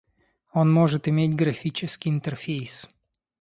[0.51, 2.89] Он может иметь графический интерфейс